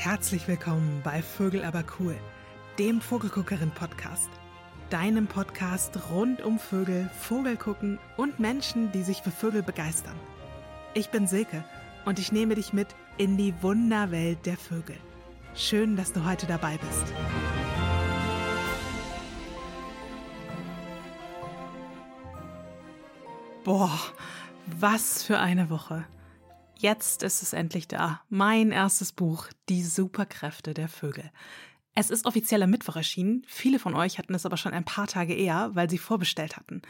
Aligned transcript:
Herzlich 0.00 0.46
willkommen 0.46 1.00
bei 1.02 1.22
Vögel 1.22 1.64
aber 1.64 1.82
cool, 1.98 2.16
dem 2.78 3.00
Vogelguckerin 3.00 3.72
Podcast. 3.72 4.30
Deinem 4.90 5.26
Podcast 5.26 5.98
rund 6.08 6.40
um 6.40 6.60
Vögel, 6.60 7.10
Vogelgucken 7.18 7.98
und 8.16 8.38
Menschen, 8.38 8.92
die 8.92 9.02
sich 9.02 9.22
für 9.22 9.32
Vögel 9.32 9.64
begeistern. 9.64 10.14
Ich 10.94 11.10
bin 11.10 11.26
Silke 11.26 11.64
und 12.04 12.20
ich 12.20 12.30
nehme 12.30 12.54
dich 12.54 12.72
mit 12.72 12.86
in 13.16 13.36
die 13.36 13.52
Wunderwelt 13.60 14.46
der 14.46 14.56
Vögel. 14.56 14.96
Schön, 15.56 15.96
dass 15.96 16.12
du 16.12 16.24
heute 16.24 16.46
dabei 16.46 16.78
bist. 16.78 17.12
Boah, 23.64 23.98
was 24.78 25.24
für 25.24 25.40
eine 25.40 25.70
Woche. 25.70 26.04
Jetzt 26.80 27.24
ist 27.24 27.42
es 27.42 27.54
endlich 27.54 27.88
da. 27.88 28.22
Mein 28.28 28.70
erstes 28.70 29.10
Buch, 29.10 29.48
Die 29.68 29.82
Superkräfte 29.82 30.74
der 30.74 30.88
Vögel. 30.88 31.28
Es 31.96 32.08
ist 32.08 32.24
offiziell 32.24 32.62
am 32.62 32.70
Mittwoch 32.70 32.94
erschienen. 32.94 33.42
Viele 33.48 33.80
von 33.80 33.96
euch 33.96 34.16
hatten 34.16 34.32
es 34.32 34.46
aber 34.46 34.56
schon 34.56 34.72
ein 34.72 34.84
paar 34.84 35.08
Tage 35.08 35.34
eher, 35.34 35.74
weil 35.74 35.90
sie 35.90 35.98
vorbestellt 35.98 36.56
hatten. 36.56 36.82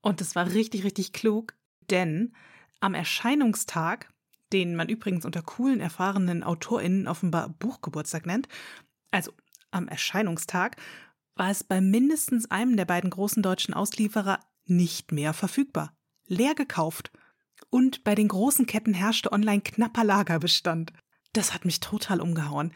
Und 0.00 0.20
es 0.20 0.36
war 0.36 0.52
richtig, 0.52 0.84
richtig 0.84 1.12
klug, 1.12 1.54
denn 1.90 2.36
am 2.78 2.94
Erscheinungstag, 2.94 4.12
den 4.52 4.76
man 4.76 4.88
übrigens 4.88 5.24
unter 5.24 5.42
coolen, 5.42 5.80
erfahrenen 5.80 6.44
AutorInnen 6.44 7.08
offenbar 7.08 7.48
Buchgeburtstag 7.48 8.26
nennt, 8.26 8.46
also 9.10 9.32
am 9.72 9.88
Erscheinungstag, 9.88 10.76
war 11.34 11.50
es 11.50 11.64
bei 11.64 11.80
mindestens 11.80 12.48
einem 12.48 12.76
der 12.76 12.84
beiden 12.84 13.10
großen 13.10 13.42
deutschen 13.42 13.74
Auslieferer 13.74 14.38
nicht 14.66 15.10
mehr 15.10 15.32
verfügbar. 15.32 15.96
Leer 16.28 16.54
gekauft 16.54 17.10
und 17.72 18.04
bei 18.04 18.14
den 18.14 18.28
großen 18.28 18.66
Ketten 18.66 18.92
herrschte 18.92 19.32
online 19.32 19.62
knapper 19.62 20.04
Lagerbestand. 20.04 20.92
Das 21.32 21.54
hat 21.54 21.64
mich 21.64 21.80
total 21.80 22.20
umgehauen. 22.20 22.74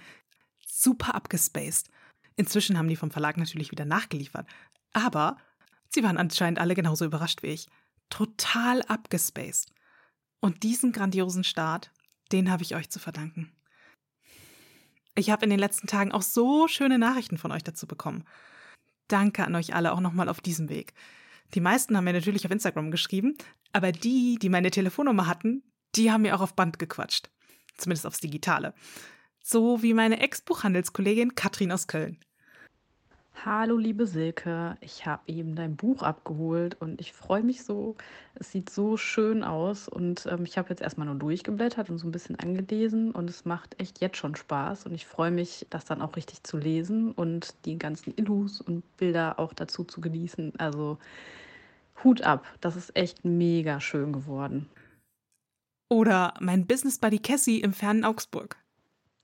Super 0.67 1.15
abgespaced. 1.15 1.91
Inzwischen 2.37 2.79
haben 2.79 2.89
die 2.89 2.97
vom 2.97 3.11
Verlag 3.11 3.37
natürlich 3.37 3.71
wieder 3.71 3.85
nachgeliefert. 3.85 4.49
Aber 4.95 5.37
sie 5.91 6.03
waren 6.03 6.17
anscheinend 6.17 6.59
alle 6.59 6.75
genauso 6.75 7.05
überrascht 7.05 7.43
wie 7.43 7.49
ich. 7.49 7.69
Total 8.09 8.81
abgespaced. 8.85 9.71
Und 10.41 10.63
diesen 10.63 10.93
grandiosen 10.93 11.45
Start, 11.45 11.93
den 12.33 12.51
habe 12.51 12.63
ich 12.63 12.75
euch 12.75 12.89
zu 12.89 12.99
verdanken. 12.99 13.53
Ich 15.15 15.29
habe 15.29 15.45
in 15.45 15.51
den 15.51 15.61
letzten 15.61 15.89
Tagen 15.89 16.13
auch 16.13 16.23
so 16.23 16.69
schöne 16.69 16.99
Nachrichten 16.99 17.37
von 17.37 17.53
euch 17.53 17.63
dazu 17.63 17.87
bekommen. 17.87 18.25
Danke 19.09 19.45
an 19.45 19.57
euch 19.57 19.75
alle 19.75 19.93
auch 19.93 20.01
nochmal 20.01 20.31
auf 20.31 20.41
diesem 20.41 20.71
Weg. 20.71 20.95
Die 21.55 21.61
meisten 21.61 21.97
haben 21.97 22.05
mir 22.05 22.13
natürlich 22.13 22.45
auf 22.45 22.51
Instagram 22.51 22.91
geschrieben, 22.91 23.37
aber 23.73 23.93
die, 23.93 24.39
die 24.41 24.49
meine 24.49 24.71
Telefonnummer 24.71 25.27
hatten, 25.27 25.63
die 25.95 26.11
haben 26.11 26.23
mir 26.23 26.37
auch 26.37 26.41
auf 26.41 26.55
Band 26.55 26.79
gequatscht. 26.79 27.31
Zumindest 27.77 28.07
aufs 28.07 28.21
Digitale. 28.21 28.75
So 29.43 29.83
wie 29.83 29.95
meine 29.95 30.21
Ex-Buchhandelskollegin 30.21 31.35
Katrin 31.35 31.73
aus 31.73 31.87
Köln. 31.87 32.19
Hallo 33.45 33.77
liebe 33.77 34.07
Silke, 34.07 34.77
ich 34.81 35.07
habe 35.07 35.23
eben 35.27 35.55
dein 35.55 35.77
Buch 35.77 36.03
abgeholt 36.03 36.75
und 36.81 37.01
ich 37.01 37.13
freue 37.13 37.43
mich 37.43 37.63
so. 37.63 37.95
Es 38.35 38.51
sieht 38.51 38.71
so 38.71 38.97
schön 38.97 39.45
aus 39.45 39.89
und 39.89 40.27
ähm, 40.27 40.45
ich 40.45 40.59
habe 40.59 40.71
jetzt 40.71 40.81
erstmal 40.81 41.07
nur 41.07 41.17
durchgeblättert 41.17 41.91
und 41.91 41.99
so 41.99 42.09
ein 42.09 42.13
bisschen 42.13 42.41
angelesen 42.41 43.13
und 43.13 43.31
es 43.31 43.45
macht 43.45 43.81
echt 43.81 44.01
jetzt 44.01 44.17
schon 44.17 44.35
Spaß 44.35 44.87
und 44.87 44.95
ich 44.95 45.07
freue 45.07 45.31
mich, 45.31 45.67
das 45.71 45.85
dann 45.85 46.03
auch 46.03 46.17
richtig 46.17 46.43
zu 46.43 46.57
lesen 46.57 47.13
und 47.13 47.55
die 47.67 47.79
ganzen 47.79 48.15
Illus 48.17 48.61
und 48.61 48.83
Bilder 48.97 49.39
auch 49.39 49.53
dazu 49.53 49.85
zu 49.85 50.01
genießen. 50.01 50.55
Also 50.59 50.99
Hut 52.03 52.23
ab, 52.23 52.45
das 52.61 52.75
ist 52.75 52.97
echt 52.97 53.25
mega 53.25 53.81
schön 53.81 54.13
geworden. 54.13 54.69
Oder 55.89 56.35
mein 56.41 56.67
Business 56.67 56.99
Buddy 56.99 57.21
Cassie 57.21 57.61
im 57.61 57.75
fernen 57.75 58.05
Augsburg. 58.05 58.57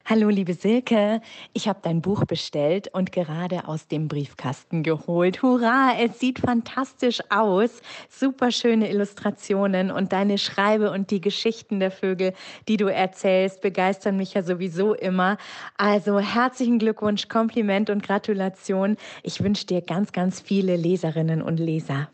Hallo 0.04 0.30
liebe 0.30 0.54
Silke, 0.54 1.20
ich 1.52 1.68
habe 1.68 1.78
dein 1.80 2.02
Buch 2.02 2.24
bestellt 2.24 2.88
und 2.92 3.12
gerade 3.12 3.68
aus 3.68 3.86
dem 3.86 4.08
Briefkasten 4.08 4.82
geholt. 4.82 5.42
Hurra, 5.42 5.92
es 5.96 6.18
sieht 6.18 6.40
fantastisch 6.40 7.20
aus. 7.30 7.80
Super 8.08 8.50
schöne 8.50 8.90
Illustrationen 8.90 9.92
und 9.92 10.12
deine 10.12 10.38
Schreibe 10.38 10.90
und 10.90 11.12
die 11.12 11.20
Geschichten 11.20 11.78
der 11.78 11.92
Vögel, 11.92 12.34
die 12.66 12.78
du 12.78 12.86
erzählst, 12.86 13.60
begeistern 13.60 14.16
mich 14.16 14.34
ja 14.34 14.42
sowieso 14.42 14.92
immer. 14.92 15.38
Also 15.76 16.18
herzlichen 16.18 16.80
Glückwunsch, 16.80 17.28
Kompliment 17.28 17.88
und 17.88 18.02
Gratulation. 18.02 18.96
Ich 19.22 19.40
wünsche 19.40 19.66
dir 19.66 19.82
ganz, 19.82 20.10
ganz 20.10 20.40
viele 20.40 20.74
Leserinnen 20.74 21.42
und 21.42 21.58
Leser. 21.58 22.10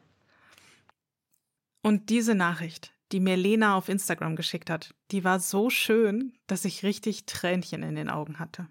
Und 1.82 2.10
diese 2.10 2.34
Nachricht, 2.34 2.92
die 3.12 3.20
mir 3.20 3.36
Lena 3.36 3.76
auf 3.76 3.88
Instagram 3.88 4.36
geschickt 4.36 4.70
hat, 4.70 4.94
die 5.10 5.24
war 5.24 5.41
so 5.41 5.70
schön, 5.70 6.32
dass 6.46 6.64
ich 6.64 6.82
richtig 6.82 7.26
Tränchen 7.26 7.82
in 7.82 7.94
den 7.94 8.10
Augen 8.10 8.38
hatte. 8.38 8.69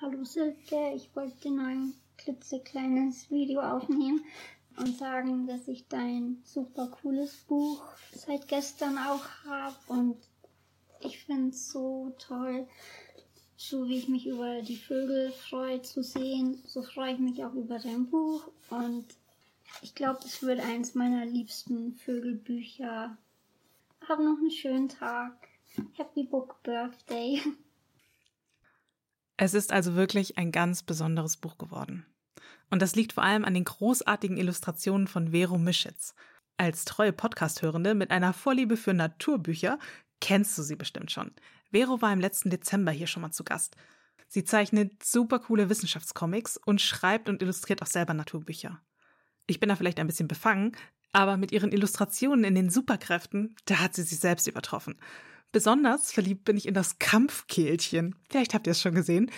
Hallo 0.00 0.24
Silke, 0.24 0.92
ich 0.94 1.14
wollte 1.14 1.50
nur 1.50 1.66
ein 1.66 1.94
klitzekleines 2.18 3.30
Video 3.30 3.60
aufnehmen 3.60 4.24
und 4.76 4.98
sagen, 4.98 5.46
dass 5.46 5.68
ich 5.68 5.88
dein 5.88 6.42
super 6.44 6.88
cooles 6.88 7.34
Buch 7.46 7.82
seit 8.12 8.46
gestern 8.48 8.98
auch 8.98 9.24
habe 9.46 9.76
und 9.88 10.16
ich 11.00 11.18
finde 11.24 11.50
es 11.50 11.70
so 11.70 12.14
toll, 12.18 12.66
so 13.56 13.86
wie 13.88 13.98
ich 13.98 14.08
mich 14.08 14.26
über 14.26 14.60
die 14.62 14.76
Vögel 14.76 15.32
freue 15.32 15.80
zu 15.82 16.02
sehen, 16.02 16.62
so 16.66 16.82
freue 16.82 17.14
ich 17.14 17.18
mich 17.18 17.44
auch 17.44 17.54
über 17.54 17.78
dein 17.78 18.08
Buch 18.08 18.50
und 18.70 19.06
ich 19.82 19.94
glaube, 19.94 20.20
es 20.24 20.42
wird 20.42 20.60
eins 20.60 20.94
meiner 20.94 21.24
liebsten 21.24 21.94
Vögelbücher. 21.94 23.16
Hab 24.08 24.18
noch 24.18 24.38
einen 24.38 24.50
schönen 24.50 24.88
Tag. 24.88 25.48
Happy 25.94 26.24
Book 26.24 26.62
Birthday. 26.62 27.42
Es 29.36 29.52
ist 29.52 29.72
also 29.72 29.94
wirklich 29.94 30.38
ein 30.38 30.50
ganz 30.50 30.82
besonderes 30.82 31.36
Buch 31.36 31.58
geworden. 31.58 32.06
Und 32.70 32.80
das 32.82 32.96
liegt 32.96 33.12
vor 33.12 33.22
allem 33.22 33.44
an 33.44 33.54
den 33.54 33.64
großartigen 33.64 34.36
Illustrationen 34.36 35.06
von 35.06 35.32
Vero 35.32 35.58
Mischitz. 35.58 36.14
Als 36.56 36.84
treue 36.84 37.12
Podcast-Hörende 37.12 37.94
mit 37.94 38.10
einer 38.10 38.32
Vorliebe 38.32 38.76
für 38.76 38.94
Naturbücher 38.94 39.78
kennst 40.20 40.56
du 40.56 40.62
sie 40.62 40.76
bestimmt 40.76 41.10
schon. 41.10 41.32
Vero 41.70 42.00
war 42.00 42.12
im 42.12 42.20
letzten 42.20 42.48
Dezember 42.48 42.92
hier 42.92 43.06
schon 43.06 43.22
mal 43.22 43.32
zu 43.32 43.44
Gast. 43.44 43.76
Sie 44.28 44.44
zeichnet 44.44 45.04
super 45.04 45.38
coole 45.38 45.68
Wissenschaftscomics 45.68 46.56
und 46.56 46.80
schreibt 46.80 47.28
und 47.28 47.42
illustriert 47.42 47.82
auch 47.82 47.86
selber 47.86 48.14
Naturbücher. 48.14 48.80
Ich 49.46 49.60
bin 49.60 49.68
da 49.68 49.76
vielleicht 49.76 50.00
ein 50.00 50.06
bisschen 50.06 50.28
befangen, 50.28 50.72
aber 51.12 51.36
mit 51.36 51.52
ihren 51.52 51.72
Illustrationen 51.72 52.44
in 52.44 52.54
den 52.54 52.70
Superkräften, 52.70 53.56
da 53.64 53.78
hat 53.78 53.94
sie 53.94 54.02
sich 54.02 54.18
selbst 54.18 54.46
übertroffen. 54.46 54.96
Besonders 55.52 56.12
verliebt 56.12 56.44
bin 56.44 56.56
ich 56.56 56.66
in 56.66 56.74
das 56.74 56.98
Kampfkehlchen. 56.98 58.16
Vielleicht 58.28 58.54
habt 58.54 58.66
ihr 58.66 58.72
es 58.72 58.80
schon 58.80 58.94
gesehen. 58.94 59.30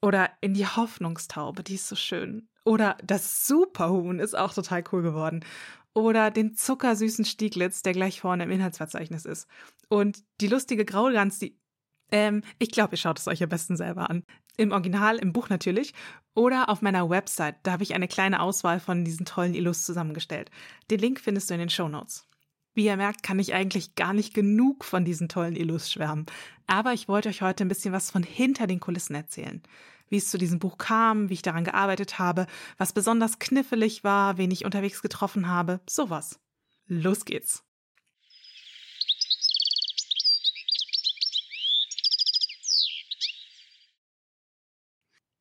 Oder 0.00 0.30
in 0.40 0.54
die 0.54 0.66
Hoffnungstaube, 0.66 1.62
die 1.62 1.76
ist 1.76 1.88
so 1.88 1.94
schön. 1.94 2.48
Oder 2.64 2.96
das 3.04 3.46
Superhuhn 3.46 4.18
ist 4.18 4.36
auch 4.36 4.52
total 4.52 4.82
cool 4.92 5.02
geworden. 5.02 5.44
Oder 5.94 6.30
den 6.30 6.54
zuckersüßen 6.54 7.24
Stieglitz, 7.24 7.82
der 7.82 7.92
gleich 7.92 8.20
vorne 8.20 8.44
im 8.44 8.50
Inhaltsverzeichnis 8.50 9.24
ist. 9.24 9.46
Und 9.88 10.24
die 10.40 10.48
lustige 10.48 10.84
Graulgans, 10.84 11.38
die 11.38 11.56
ähm, 12.12 12.42
ich 12.58 12.70
glaube, 12.70 12.94
ihr 12.94 12.98
schaut 12.98 13.18
es 13.18 13.26
euch 13.26 13.42
am 13.42 13.48
besten 13.48 13.76
selber 13.76 14.10
an. 14.10 14.22
Im 14.56 14.72
Original, 14.72 15.18
im 15.18 15.32
Buch 15.32 15.48
natürlich. 15.48 15.94
Oder 16.34 16.68
auf 16.68 16.82
meiner 16.82 17.08
Website. 17.10 17.56
Da 17.62 17.72
habe 17.72 17.82
ich 17.82 17.94
eine 17.94 18.08
kleine 18.08 18.40
Auswahl 18.40 18.80
von 18.80 19.04
diesen 19.04 19.26
tollen 19.26 19.54
Illus 19.54 19.84
zusammengestellt. 19.84 20.50
Den 20.90 21.00
Link 21.00 21.20
findest 21.20 21.50
du 21.50 21.54
in 21.54 21.60
den 21.60 21.70
Show 21.70 21.88
Notes. 21.88 22.26
Wie 22.74 22.86
ihr 22.86 22.96
merkt, 22.96 23.22
kann 23.22 23.38
ich 23.38 23.52
eigentlich 23.52 23.96
gar 23.96 24.14
nicht 24.14 24.32
genug 24.32 24.84
von 24.84 25.04
diesen 25.04 25.28
tollen 25.28 25.56
Illus 25.56 25.90
schwärmen. 25.90 26.26
Aber 26.66 26.94
ich 26.94 27.06
wollte 27.06 27.28
euch 27.28 27.42
heute 27.42 27.64
ein 27.64 27.68
bisschen 27.68 27.92
was 27.92 28.10
von 28.10 28.22
hinter 28.22 28.66
den 28.66 28.80
Kulissen 28.80 29.14
erzählen. 29.14 29.62
Wie 30.08 30.16
es 30.16 30.30
zu 30.30 30.38
diesem 30.38 30.58
Buch 30.58 30.78
kam, 30.78 31.28
wie 31.28 31.34
ich 31.34 31.42
daran 31.42 31.64
gearbeitet 31.64 32.18
habe, 32.18 32.46
was 32.78 32.92
besonders 32.92 33.38
knifflig 33.38 34.04
war, 34.04 34.38
wen 34.38 34.50
ich 34.50 34.64
unterwegs 34.64 35.02
getroffen 35.02 35.48
habe, 35.48 35.80
sowas. 35.88 36.40
Los 36.86 37.24
geht's. 37.24 37.64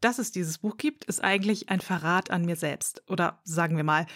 Dass 0.01 0.17
es 0.17 0.31
dieses 0.31 0.57
Buch 0.57 0.77
gibt, 0.77 1.05
ist 1.05 1.23
eigentlich 1.23 1.69
ein 1.69 1.79
Verrat 1.79 2.31
an 2.31 2.43
mir 2.43 2.55
selbst. 2.55 3.03
Oder 3.07 3.39
sagen 3.43 3.77
wir 3.77 3.83
mal, 3.83 4.07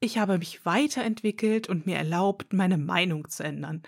ich 0.00 0.18
habe 0.18 0.38
mich 0.38 0.64
weiterentwickelt 0.64 1.68
und 1.68 1.86
mir 1.86 1.96
erlaubt, 1.96 2.52
meine 2.52 2.78
Meinung 2.78 3.28
zu 3.28 3.44
ändern. 3.44 3.82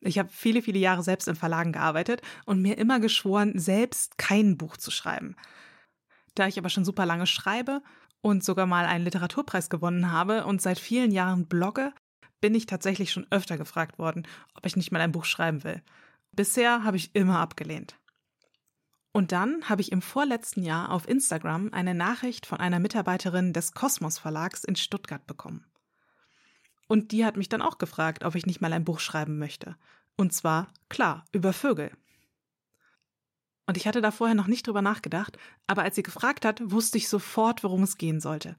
Ich 0.00 0.18
habe 0.18 0.30
viele, 0.32 0.62
viele 0.62 0.78
Jahre 0.78 1.02
selbst 1.02 1.28
in 1.28 1.34
Verlagen 1.36 1.72
gearbeitet 1.72 2.22
und 2.46 2.62
mir 2.62 2.78
immer 2.78 3.00
geschworen, 3.00 3.58
selbst 3.58 4.18
kein 4.18 4.56
Buch 4.56 4.76
zu 4.76 4.90
schreiben. 4.90 5.36
Da 6.34 6.46
ich 6.46 6.58
aber 6.58 6.70
schon 6.70 6.84
super 6.84 7.06
lange 7.06 7.26
schreibe 7.26 7.82
und 8.22 8.44
sogar 8.44 8.66
mal 8.66 8.86
einen 8.86 9.04
Literaturpreis 9.04 9.68
gewonnen 9.68 10.10
habe 10.10 10.46
und 10.46 10.62
seit 10.62 10.78
vielen 10.78 11.10
Jahren 11.10 11.46
blogge, 11.46 11.92
bin 12.40 12.54
ich 12.54 12.66
tatsächlich 12.66 13.12
schon 13.12 13.26
öfter 13.30 13.58
gefragt 13.58 13.98
worden, 13.98 14.26
ob 14.54 14.64
ich 14.64 14.76
nicht 14.76 14.92
mal 14.92 15.00
ein 15.00 15.12
Buch 15.12 15.24
schreiben 15.24 15.64
will. 15.64 15.82
Bisher 16.32 16.84
habe 16.84 16.96
ich 16.96 17.14
immer 17.14 17.40
abgelehnt. 17.40 17.99
Und 19.12 19.32
dann 19.32 19.68
habe 19.68 19.82
ich 19.82 19.90
im 19.90 20.02
vorletzten 20.02 20.62
Jahr 20.62 20.90
auf 20.90 21.08
Instagram 21.08 21.70
eine 21.72 21.94
Nachricht 21.94 22.46
von 22.46 22.58
einer 22.58 22.78
Mitarbeiterin 22.78 23.52
des 23.52 23.72
Kosmos 23.72 24.18
Verlags 24.18 24.62
in 24.62 24.76
Stuttgart 24.76 25.26
bekommen. 25.26 25.66
Und 26.86 27.12
die 27.12 27.24
hat 27.24 27.36
mich 27.36 27.48
dann 27.48 27.62
auch 27.62 27.78
gefragt, 27.78 28.24
ob 28.24 28.34
ich 28.34 28.46
nicht 28.46 28.60
mal 28.60 28.72
ein 28.72 28.84
Buch 28.84 29.00
schreiben 29.00 29.38
möchte. 29.38 29.76
Und 30.16 30.32
zwar, 30.32 30.72
klar, 30.88 31.24
über 31.32 31.52
Vögel. 31.52 31.92
Und 33.66 33.76
ich 33.76 33.86
hatte 33.86 34.00
da 34.00 34.10
vorher 34.10 34.34
noch 34.34 34.48
nicht 34.48 34.66
drüber 34.66 34.82
nachgedacht, 34.82 35.38
aber 35.68 35.82
als 35.82 35.94
sie 35.94 36.02
gefragt 36.02 36.44
hat, 36.44 36.60
wusste 36.64 36.98
ich 36.98 37.08
sofort, 37.08 37.62
worum 37.62 37.84
es 37.84 37.98
gehen 37.98 38.20
sollte. 38.20 38.56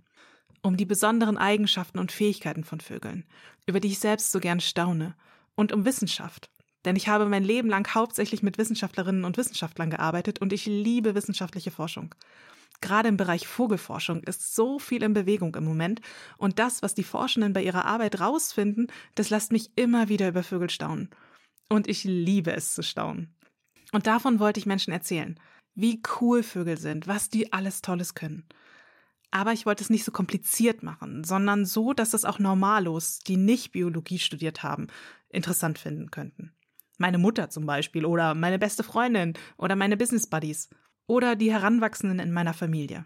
Um 0.62 0.78
die 0.78 0.86
besonderen 0.86 1.38
Eigenschaften 1.38 2.00
und 2.00 2.12
Fähigkeiten 2.12 2.64
von 2.64 2.80
Vögeln, 2.80 3.26
über 3.66 3.80
die 3.80 3.90
ich 3.90 4.00
selbst 4.00 4.32
so 4.32 4.40
gern 4.40 4.60
staune, 4.60 5.16
und 5.56 5.74
um 5.74 5.84
Wissenschaft. 5.84 6.50
Denn 6.86 6.96
ich 6.96 7.08
habe 7.08 7.26
mein 7.26 7.44
Leben 7.44 7.70
lang 7.70 7.88
hauptsächlich 7.94 8.42
mit 8.44 8.58
Wissenschaftlerinnen 8.58 9.26
und 9.26 9.38
Wissenschaftlern 9.38 9.92
gearbeitet 9.92 10.40
und 10.40 10.52
ich 10.54 10.66
liebe 10.66 11.16
wissenschaftliche 11.16 11.72
Forschung. 11.72 12.16
Gerade 12.82 13.10
im 13.10 13.18
Bereich 13.18 13.48
Vogelforschung 13.48 14.24
ist 14.24 14.56
so 14.56 14.80
viel 14.80 15.04
in 15.04 15.14
Bewegung 15.14 15.56
im 15.56 15.64
Moment 15.64 16.02
und 16.38 16.58
das, 16.58 16.82
was 16.82 16.96
die 16.96 17.04
Forschenden 17.04 17.54
bei 17.54 17.64
ihrer 17.64 17.86
Arbeit 17.86 18.20
rausfinden, 18.20 18.88
das 19.14 19.30
lässt 19.30 19.52
mich 19.52 19.72
immer 19.76 20.10
wieder 20.10 20.28
über 20.28 20.42
Vögel 20.42 20.70
staunen. 20.70 21.10
Und 21.70 21.88
ich 21.88 22.04
liebe 22.04 22.52
es 22.54 22.74
zu 22.74 22.82
staunen. 22.82 23.36
Und 23.92 24.08
davon 24.08 24.40
wollte 24.40 24.60
ich 24.60 24.66
Menschen 24.66 24.92
erzählen, 24.92 25.40
wie 25.76 26.02
cool 26.20 26.44
Vögel 26.44 26.78
sind, 26.78 27.08
was 27.08 27.30
die 27.30 27.54
alles 27.54 27.82
Tolles 27.82 28.16
können. 28.16 28.46
Aber 29.30 29.54
ich 29.54 29.66
wollte 29.66 29.84
es 29.84 29.90
nicht 29.90 30.04
so 30.04 30.12
kompliziert 30.12 30.84
machen, 30.84 31.24
sondern 31.24 31.66
so, 31.66 31.94
dass 31.94 32.14
es 32.14 32.26
auch 32.26 32.40
Normalos, 32.40 33.20
die 33.20 33.38
nicht 33.38 33.72
Biologie 33.72 34.20
studiert 34.20 34.64
haben, 34.64 34.88
interessant 35.30 35.80
finden 35.80 36.12
könnten. 36.12 36.52
Meine 37.02 37.18
Mutter 37.18 37.50
zum 37.50 37.66
Beispiel 37.66 38.06
oder 38.06 38.36
meine 38.36 38.60
beste 38.60 38.84
Freundin 38.84 39.34
oder 39.58 39.76
meine 39.76 39.98
Business 39.98 40.28
Buddies 40.28 40.70
oder 41.08 41.36
die 41.36 41.52
Heranwachsenden 41.52 42.20
in 42.20 42.32
meiner 42.32 42.54
Familie. 42.54 43.06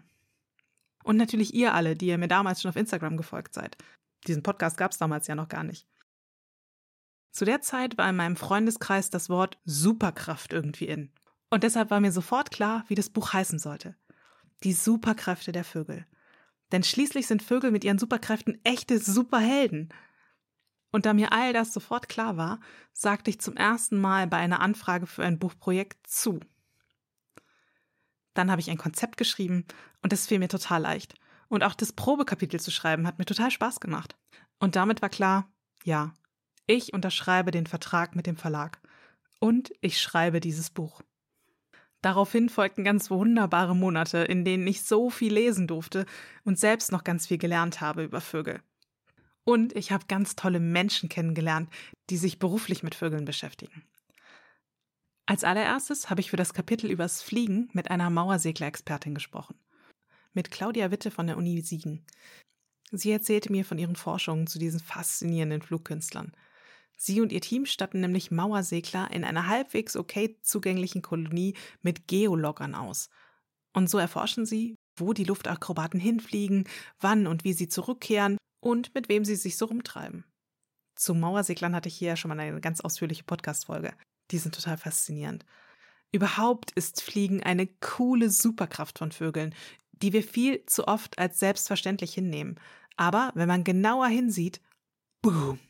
Und 1.02 1.16
natürlich 1.16 1.54
ihr 1.54 1.72
alle, 1.72 1.96
die 1.96 2.08
ihr 2.08 2.18
mir 2.18 2.28
damals 2.28 2.60
schon 2.60 2.68
auf 2.68 2.76
Instagram 2.76 3.16
gefolgt 3.16 3.54
seid. 3.54 3.78
Diesen 4.26 4.42
Podcast 4.42 4.76
gab 4.76 4.92
es 4.92 4.98
damals 4.98 5.28
ja 5.28 5.34
noch 5.34 5.48
gar 5.48 5.64
nicht. 5.64 5.88
Zu 7.32 7.46
der 7.46 7.62
Zeit 7.62 7.96
war 7.96 8.10
in 8.10 8.16
meinem 8.16 8.36
Freundeskreis 8.36 9.08
das 9.08 9.30
Wort 9.30 9.58
Superkraft 9.64 10.52
irgendwie 10.52 10.88
in. 10.88 11.10
Und 11.48 11.62
deshalb 11.62 11.90
war 11.90 12.00
mir 12.00 12.12
sofort 12.12 12.50
klar, 12.50 12.84
wie 12.88 12.96
das 12.96 13.08
Buch 13.08 13.32
heißen 13.32 13.58
sollte. 13.58 13.96
Die 14.62 14.74
Superkräfte 14.74 15.52
der 15.52 15.64
Vögel. 15.64 16.04
Denn 16.70 16.82
schließlich 16.82 17.26
sind 17.26 17.42
Vögel 17.42 17.70
mit 17.70 17.82
ihren 17.82 17.98
Superkräften 17.98 18.58
echte 18.62 18.98
Superhelden. 18.98 19.88
Und 20.90 21.06
da 21.06 21.12
mir 21.12 21.32
all 21.32 21.52
das 21.52 21.72
sofort 21.72 22.08
klar 22.08 22.36
war, 22.36 22.60
sagte 22.92 23.30
ich 23.30 23.40
zum 23.40 23.56
ersten 23.56 23.98
Mal 23.98 24.26
bei 24.26 24.38
einer 24.38 24.60
Anfrage 24.60 25.06
für 25.06 25.24
ein 25.24 25.38
Buchprojekt 25.38 26.06
zu. 26.06 26.40
Dann 28.34 28.50
habe 28.50 28.60
ich 28.60 28.70
ein 28.70 28.78
Konzept 28.78 29.16
geschrieben 29.16 29.64
und 30.02 30.12
das 30.12 30.26
fiel 30.26 30.38
mir 30.38 30.48
total 30.48 30.82
leicht. 30.82 31.14
Und 31.48 31.62
auch 31.62 31.74
das 31.74 31.92
Probekapitel 31.92 32.60
zu 32.60 32.70
schreiben 32.70 33.06
hat 33.06 33.18
mir 33.18 33.24
total 33.24 33.50
Spaß 33.50 33.80
gemacht. 33.80 34.16
Und 34.58 34.76
damit 34.76 35.02
war 35.02 35.08
klar, 35.08 35.48
ja, 35.84 36.14
ich 36.66 36.92
unterschreibe 36.92 37.50
den 37.50 37.66
Vertrag 37.66 38.16
mit 38.16 38.26
dem 38.26 38.36
Verlag. 38.36 38.80
Und 39.38 39.72
ich 39.80 40.00
schreibe 40.00 40.40
dieses 40.40 40.70
Buch. 40.70 41.02
Daraufhin 42.02 42.48
folgten 42.48 42.84
ganz 42.84 43.10
wunderbare 43.10 43.74
Monate, 43.74 44.18
in 44.18 44.44
denen 44.44 44.66
ich 44.66 44.82
so 44.82 45.10
viel 45.10 45.32
lesen 45.32 45.66
durfte 45.66 46.06
und 46.44 46.58
selbst 46.58 46.92
noch 46.92 47.04
ganz 47.04 47.26
viel 47.26 47.38
gelernt 47.38 47.80
habe 47.80 48.04
über 48.04 48.20
Vögel. 48.20 48.60
Und 49.48 49.76
ich 49.76 49.92
habe 49.92 50.06
ganz 50.08 50.34
tolle 50.34 50.58
Menschen 50.58 51.08
kennengelernt, 51.08 51.70
die 52.10 52.16
sich 52.16 52.40
beruflich 52.40 52.82
mit 52.82 52.96
Vögeln 52.96 53.24
beschäftigen. 53.24 53.84
Als 55.24 55.44
allererstes 55.44 56.10
habe 56.10 56.20
ich 56.20 56.30
für 56.30 56.36
das 56.36 56.52
Kapitel 56.52 56.90
übers 56.90 57.22
Fliegen 57.22 57.68
mit 57.72 57.90
einer 57.90 58.10
Mauersegler-Expertin 58.10 59.14
gesprochen. 59.14 59.56
Mit 60.32 60.50
Claudia 60.50 60.90
Witte 60.90 61.12
von 61.12 61.28
der 61.28 61.36
Uni 61.36 61.60
Siegen. 61.60 62.04
Sie 62.90 63.12
erzählte 63.12 63.52
mir 63.52 63.64
von 63.64 63.78
ihren 63.78 63.94
Forschungen 63.94 64.48
zu 64.48 64.58
diesen 64.58 64.80
faszinierenden 64.80 65.62
Flugkünstlern. 65.62 66.32
Sie 66.96 67.20
und 67.20 67.30
ihr 67.30 67.40
Team 67.40 67.66
statten 67.66 68.00
nämlich 68.00 68.32
Mauersegler 68.32 69.10
in 69.12 69.22
einer 69.22 69.46
halbwegs 69.46 69.94
okay 69.94 70.38
zugänglichen 70.42 71.02
Kolonie 71.02 71.54
mit 71.82 72.08
Geologgern 72.08 72.74
aus. 72.74 73.10
Und 73.72 73.88
so 73.88 73.98
erforschen 73.98 74.44
sie, 74.44 74.74
wo 74.96 75.12
die 75.12 75.24
Luftakrobaten 75.24 76.00
hinfliegen, 76.00 76.68
wann 76.98 77.28
und 77.28 77.44
wie 77.44 77.52
sie 77.52 77.68
zurückkehren 77.68 78.38
und 78.66 78.94
mit 78.94 79.08
wem 79.08 79.24
sie 79.24 79.36
sich 79.36 79.56
so 79.56 79.66
rumtreiben. 79.66 80.24
Zu 80.96 81.14
Mauerseglern 81.14 81.74
hatte 81.74 81.88
ich 81.88 81.96
hier 81.96 82.08
ja 82.08 82.16
schon 82.16 82.30
mal 82.30 82.40
eine 82.40 82.60
ganz 82.60 82.80
ausführliche 82.80 83.22
Podcast-Folge. 83.22 83.92
Die 84.32 84.38
sind 84.38 84.54
total 84.54 84.76
faszinierend. 84.76 85.46
Überhaupt 86.10 86.72
ist 86.72 87.00
Fliegen 87.00 87.42
eine 87.42 87.66
coole 87.66 88.28
Superkraft 88.28 88.98
von 88.98 89.12
Vögeln, 89.12 89.54
die 89.92 90.12
wir 90.12 90.22
viel 90.22 90.64
zu 90.66 90.88
oft 90.88 91.18
als 91.18 91.38
selbstverständlich 91.38 92.12
hinnehmen. 92.12 92.58
Aber 92.96 93.30
wenn 93.34 93.46
man 93.46 93.62
genauer 93.62 94.08
hinsieht, 94.08 94.60
boom, 95.22 95.60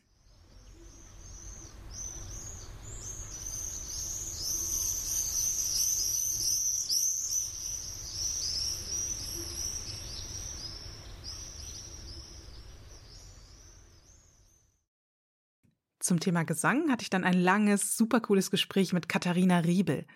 Zum 16.06 16.20
Thema 16.20 16.44
Gesang 16.44 16.88
hatte 16.88 17.03
ich 17.03 17.11
dann 17.11 17.25
ein 17.25 17.35
langes, 17.35 17.97
super 17.97 18.20
cooles 18.20 18.53
Gespräch 18.53 18.93
mit 18.93 19.08
Katharina 19.08 19.58
Riebel. 19.58 20.06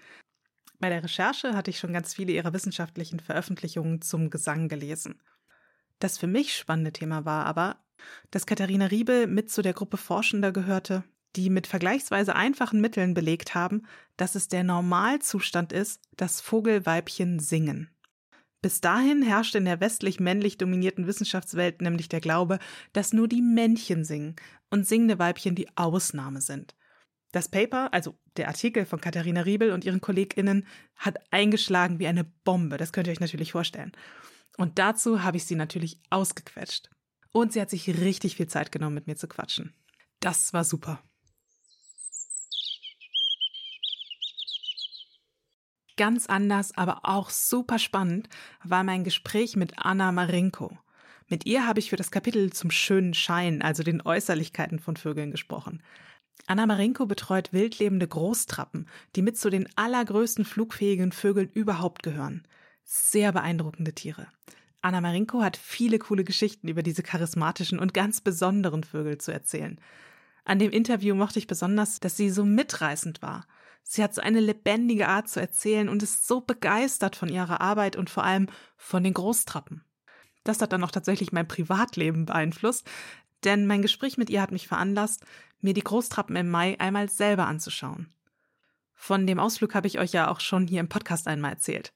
Bei 0.79 0.89
der 0.89 1.03
Recherche 1.03 1.57
hatte 1.57 1.73
ich 1.73 1.81
schon 1.81 1.93
ganz 1.93 2.15
viele 2.15 2.31
ihrer 2.31 2.53
wissenschaftlichen 2.53 3.19
Veröffentlichungen 3.19 4.01
zum 4.01 4.31
Gesang 4.31 4.69
gelesen. 4.69 5.21
Das 5.99 6.17
für 6.17 6.29
mich 6.29 6.57
spannende 6.57 6.93
Thema 6.93 7.25
war 7.25 7.45
aber, 7.45 7.83
dass 8.31 8.47
Katharina 8.47 8.87
Riebel 8.87 9.27
mit 9.27 9.51
zu 9.51 9.63
der 9.63 9.73
Gruppe 9.73 9.97
Forschender 9.97 10.53
gehörte, 10.53 11.03
die 11.35 11.51
mit 11.51 11.67
vergleichsweise 11.67 12.37
einfachen 12.37 12.81
Mitteln 12.81 13.13
belegt 13.13 13.57
haben, 13.57 13.83
dass 14.17 14.37
es 14.37 14.47
der 14.47 14.63
Normalzustand 14.63 15.73
ist, 15.73 16.03
dass 16.17 16.41
Vogelweibchen 16.41 17.41
singen. 17.41 17.91
Bis 18.63 18.81
dahin 18.83 19.23
herrschte 19.23 19.59
in 19.59 19.65
der 19.65 19.81
westlich 19.81 20.21
männlich 20.21 20.59
dominierten 20.59 21.07
Wissenschaftswelt 21.07 21.81
nämlich 21.81 22.09
der 22.09 22.21
Glaube, 22.21 22.59
dass 22.93 23.13
nur 23.13 23.27
die 23.27 23.41
Männchen 23.41 24.05
singen 24.05 24.37
und 24.69 24.87
singende 24.87 25.19
Weibchen 25.19 25.55
die 25.55 25.69
Ausnahme 25.77 26.41
sind. 26.43 26.75
Das 27.33 27.49
Paper, 27.49 27.93
also 27.95 28.19
der 28.37 28.49
Artikel 28.49 28.85
von 28.85 29.01
Katharina 29.01 29.43
Riebel 29.43 29.73
und 29.73 29.85
ihren 29.85 30.01
KollegInnen, 30.01 30.67
hat 30.97 31.19
eingeschlagen 31.31 31.99
wie 31.99 32.07
eine 32.07 32.25
Bombe. 32.25 32.77
Das 32.77 32.93
könnt 32.93 33.07
ihr 33.07 33.13
euch 33.13 33.21
natürlich 33.21 33.53
vorstellen. 33.53 33.93
Und 34.57 34.79
dazu 34.79 35.23
habe 35.23 35.37
ich 35.37 35.45
sie 35.45 35.55
natürlich 35.55 36.01
ausgequetscht. 36.11 36.91
Und 37.33 37.53
sie 37.53 37.61
hat 37.61 37.71
sich 37.71 37.89
richtig 37.89 38.37
viel 38.37 38.49
Zeit 38.49 38.73
genommen, 38.73 38.95
mit 38.95 39.07
mir 39.07 39.17
zu 39.17 39.29
quatschen. 39.29 39.73
Das 40.19 40.53
war 40.53 40.65
super. 40.65 41.03
Ganz 46.01 46.29
anders, 46.29 46.75
aber 46.79 47.01
auch 47.03 47.29
super 47.29 47.79
spannend 47.79 48.31
war 48.65 48.85
mein 48.85 49.05
Gespräch 49.05 49.55
mit 49.55 49.75
Anna 49.77 50.13
Marinko. 50.13 50.79
Mit 51.29 51.45
ihr 51.45 51.67
habe 51.67 51.79
ich 51.79 51.91
für 51.91 51.97
das 51.97 52.11
Kapitel 52.11 52.51
zum 52.55 52.71
schönen 52.71 53.13
Schein, 53.13 53.61
also 53.61 53.83
den 53.83 54.01
Äußerlichkeiten 54.01 54.79
von 54.79 54.97
Vögeln 54.97 55.31
gesprochen. 55.31 55.83
Anna 56.47 56.65
Marinko 56.65 57.05
betreut 57.05 57.53
wildlebende 57.53 58.09
Großtrappen, 58.09 58.89
die 59.15 59.21
mit 59.21 59.37
zu 59.37 59.51
den 59.51 59.69
allergrößten 59.77 60.47
flugfähigen 60.47 61.13
Vögeln 61.13 61.51
überhaupt 61.53 62.03
gehören. 62.03 62.49
Sehr 62.83 63.33
beeindruckende 63.33 63.93
Tiere. 63.93 64.27
Anna 64.81 65.03
Marinko 65.03 65.43
hat 65.43 65.59
viele 65.59 65.99
coole 65.99 66.25
Geschichten 66.25 66.69
über 66.69 66.83
diese 66.83 67.03
charismatischen 67.03 67.79
und 67.79 67.93
ganz 67.93 68.23
besonderen 68.23 68.85
Vögel 68.85 69.19
zu 69.19 69.33
erzählen. 69.33 69.79
An 70.47 70.59
dem 70.59 70.71
Interview 70.71 71.15
mochte 71.15 71.39
ich 71.39 71.47
besonders, 71.47 72.01
dass 72.01 72.17
sie 72.17 72.31
so 72.31 72.47
mitreißend 72.47 73.21
war. 73.21 73.45
Sie 73.83 74.03
hat 74.03 74.15
so 74.15 74.21
eine 74.21 74.41
lebendige 74.41 75.09
Art 75.09 75.29
zu 75.29 75.41
erzählen 75.41 75.89
und 75.89 76.03
ist 76.03 76.27
so 76.27 76.41
begeistert 76.41 77.17
von 77.17 77.29
ihrer 77.29 77.61
Arbeit 77.61 77.97
und 77.97 78.11
vor 78.11 78.25
allem 78.25 78.49
von 78.77 79.03
den 79.03 79.15
Großtrappen. 79.15 79.85
Das 80.45 80.63
hat 80.63 80.73
dann 80.73 80.85
auch 80.85 80.91
tatsächlich 80.91 81.33
mein 81.33 81.49
Privatleben 81.49 82.27
beeinflusst, 82.27 82.89
denn 83.45 83.67
mein 83.67 83.83
Gespräch 83.83 84.17
mit 84.17 84.31
ihr 84.31 84.43
hat 84.43 84.53
mich 84.53 84.69
veranlasst, 84.69 85.25
mir 85.61 85.75
die 85.75 85.85
Großtrappen 85.85 86.37
im 86.37 86.51
Mai 86.51 86.79
einmal 86.79 87.09
selber 87.09 87.47
anzuschauen. 87.47 88.13
Von 88.95 89.27
dem 89.27 89.41
Ausflug 89.41 89.75
habe 89.75 89.87
ich 89.87 89.99
euch 89.99 90.13
ja 90.13 90.31
auch 90.31 90.41
schon 90.41 90.67
hier 90.67 90.81
im 90.81 90.89
Podcast 90.89 91.27
einmal 91.27 91.53
erzählt. 91.53 91.93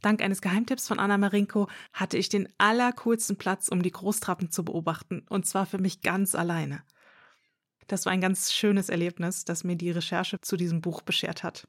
Dank 0.00 0.22
eines 0.22 0.40
Geheimtipps 0.40 0.88
von 0.88 0.98
Anna 0.98 1.18
Marinko 1.18 1.68
hatte 1.92 2.16
ich 2.16 2.28
den 2.28 2.48
allercoolsten 2.56 3.36
Platz, 3.36 3.68
um 3.68 3.82
die 3.82 3.90
Großtrappen 3.90 4.50
zu 4.50 4.64
beobachten, 4.64 5.26
und 5.28 5.46
zwar 5.46 5.66
für 5.66 5.78
mich 5.78 6.00
ganz 6.00 6.34
alleine. 6.34 6.82
Das 7.90 8.06
war 8.06 8.12
ein 8.12 8.20
ganz 8.20 8.52
schönes 8.52 8.88
Erlebnis, 8.88 9.44
das 9.44 9.64
mir 9.64 9.74
die 9.74 9.90
Recherche 9.90 10.40
zu 10.40 10.56
diesem 10.56 10.80
Buch 10.80 11.02
beschert 11.02 11.42
hat. 11.42 11.66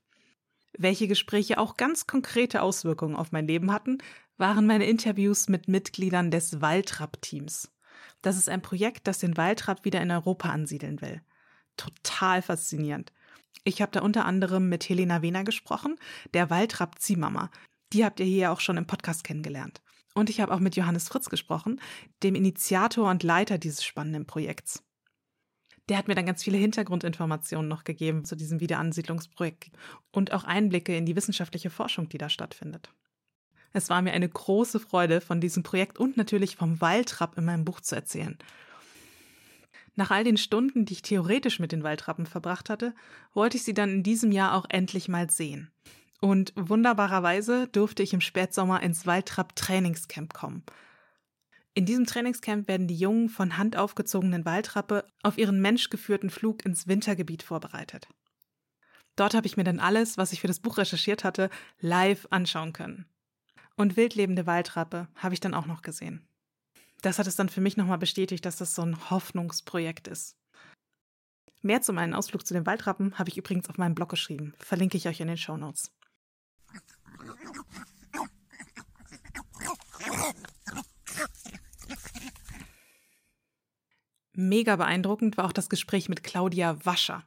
Welche 0.77 1.07
Gespräche 1.07 1.57
auch 1.57 1.77
ganz 1.77 2.05
konkrete 2.05 2.61
Auswirkungen 2.61 3.15
auf 3.15 3.31
mein 3.31 3.47
Leben 3.47 3.71
hatten, 3.71 3.97
waren 4.37 4.67
meine 4.67 4.85
Interviews 4.85 5.49
mit 5.49 5.67
Mitgliedern 5.67 6.29
des 6.29 6.61
Waldrapp-Teams. 6.61 7.71
Das 8.21 8.37
ist 8.37 8.49
ein 8.49 8.61
Projekt, 8.61 9.07
das 9.07 9.17
den 9.17 9.35
Waldrapp 9.35 9.83
wieder 9.83 9.99
in 9.99 10.11
Europa 10.11 10.49
ansiedeln 10.49 11.01
will. 11.01 11.23
Total 11.75 12.43
faszinierend. 12.43 13.11
Ich 13.63 13.81
habe 13.81 13.91
da 13.91 14.01
unter 14.01 14.25
anderem 14.25 14.69
mit 14.69 14.87
Helena 14.87 15.23
Wehner 15.23 15.43
gesprochen, 15.43 15.95
der 16.35 16.51
Waldrapp-Ziehmama. 16.51 17.49
Die 17.93 18.05
habt 18.05 18.19
ihr 18.19 18.27
hier 18.27 18.51
auch 18.51 18.59
schon 18.59 18.77
im 18.77 18.85
Podcast 18.85 19.23
kennengelernt. 19.23 19.81
Und 20.13 20.29
ich 20.29 20.39
habe 20.39 20.53
auch 20.53 20.59
mit 20.59 20.75
Johannes 20.75 21.07
Fritz 21.07 21.29
gesprochen, 21.29 21.81
dem 22.21 22.35
Initiator 22.35 23.09
und 23.09 23.23
Leiter 23.23 23.57
dieses 23.57 23.83
spannenden 23.83 24.27
Projekts. 24.27 24.83
Der 25.91 25.97
hat 25.97 26.07
mir 26.07 26.15
dann 26.15 26.25
ganz 26.25 26.41
viele 26.41 26.57
Hintergrundinformationen 26.57 27.67
noch 27.67 27.83
gegeben 27.83 28.23
zu 28.23 28.37
diesem 28.37 28.61
Wiederansiedlungsprojekt 28.61 29.71
und 30.13 30.31
auch 30.31 30.45
Einblicke 30.45 30.95
in 30.95 31.05
die 31.05 31.17
wissenschaftliche 31.17 31.69
Forschung, 31.69 32.07
die 32.07 32.17
da 32.17 32.29
stattfindet. 32.29 32.93
Es 33.73 33.89
war 33.89 34.01
mir 34.01 34.13
eine 34.13 34.29
große 34.29 34.79
Freude, 34.79 35.19
von 35.19 35.41
diesem 35.41 35.63
Projekt 35.63 35.99
und 35.99 36.15
natürlich 36.15 36.55
vom 36.55 36.79
Waldrapp 36.79 37.37
in 37.37 37.43
meinem 37.43 37.65
Buch 37.65 37.81
zu 37.81 37.93
erzählen. 37.93 38.37
Nach 39.95 40.11
all 40.11 40.23
den 40.23 40.37
Stunden, 40.37 40.85
die 40.85 40.93
ich 40.93 41.01
theoretisch 41.01 41.59
mit 41.59 41.73
den 41.73 41.83
Waldrappen 41.83 42.25
verbracht 42.25 42.69
hatte, 42.69 42.95
wollte 43.33 43.57
ich 43.57 43.63
sie 43.63 43.73
dann 43.73 43.89
in 43.89 44.03
diesem 44.03 44.31
Jahr 44.31 44.55
auch 44.55 44.67
endlich 44.69 45.09
mal 45.09 45.29
sehen. 45.29 45.71
Und 46.21 46.53
wunderbarerweise 46.55 47.67
durfte 47.67 48.01
ich 48.01 48.13
im 48.13 48.21
Spätsommer 48.21 48.81
ins 48.81 49.05
Waldrapp-Trainingscamp 49.05 50.33
kommen. 50.33 50.63
In 51.73 51.85
diesem 51.85 52.05
Trainingscamp 52.05 52.67
werden 52.67 52.87
die 52.87 52.97
Jungen 52.97 53.29
von 53.29 53.57
Hand 53.57 53.77
aufgezogenen 53.77 54.43
Waldrappe 54.43 55.05
auf 55.23 55.37
ihren 55.37 55.61
menschgeführten 55.61 56.29
Flug 56.29 56.65
ins 56.65 56.87
Wintergebiet 56.87 57.43
vorbereitet. 57.43 58.07
Dort 59.15 59.33
habe 59.33 59.47
ich 59.47 59.55
mir 59.55 59.63
dann 59.63 59.79
alles, 59.79 60.17
was 60.17 60.33
ich 60.33 60.41
für 60.41 60.47
das 60.47 60.59
Buch 60.59 60.77
recherchiert 60.77 61.23
hatte, 61.23 61.49
live 61.79 62.27
anschauen 62.29 62.73
können. 62.73 63.05
Und 63.75 63.95
wildlebende 63.95 64.45
Waldrappe 64.45 65.07
habe 65.15 65.33
ich 65.33 65.39
dann 65.39 65.53
auch 65.53 65.65
noch 65.65 65.81
gesehen. 65.81 66.27
Das 67.01 67.19
hat 67.19 67.27
es 67.27 67.35
dann 67.35 67.49
für 67.49 67.61
mich 67.61 67.77
nochmal 67.77 67.97
bestätigt, 67.97 68.45
dass 68.45 68.57
das 68.57 68.75
so 68.75 68.83
ein 68.83 69.09
Hoffnungsprojekt 69.09 70.07
ist. 70.07 70.35
Mehr 71.61 71.81
zu 71.81 71.93
meinem 71.93 72.13
Ausflug 72.13 72.45
zu 72.45 72.53
den 72.53 72.65
Waldrappen 72.65 73.17
habe 73.17 73.29
ich 73.29 73.37
übrigens 73.37 73.69
auf 73.69 73.77
meinem 73.77 73.95
Blog 73.95 74.09
geschrieben. 74.09 74.53
Verlinke 74.59 74.97
ich 74.97 75.07
euch 75.07 75.19
in 75.19 75.27
den 75.27 75.37
Show 75.37 75.57
Notes. 75.57 75.91
Mega 84.49 84.75
beeindruckend 84.75 85.37
war 85.37 85.45
auch 85.45 85.51
das 85.51 85.69
Gespräch 85.69 86.09
mit 86.09 86.23
Claudia 86.23 86.83
Wascher. 86.83 87.23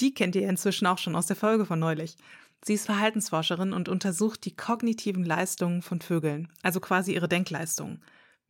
Die 0.00 0.14
kennt 0.14 0.36
ihr 0.36 0.48
inzwischen 0.48 0.86
auch 0.86 0.98
schon 0.98 1.16
aus 1.16 1.26
der 1.26 1.36
Folge 1.36 1.66
von 1.66 1.78
neulich. 1.78 2.16
Sie 2.64 2.74
ist 2.74 2.86
Verhaltensforscherin 2.86 3.72
und 3.72 3.88
untersucht 3.88 4.44
die 4.44 4.54
kognitiven 4.54 5.24
Leistungen 5.24 5.82
von 5.82 6.00
Vögeln, 6.00 6.48
also 6.62 6.78
quasi 6.78 7.14
ihre 7.14 7.28
Denkleistungen. 7.28 8.02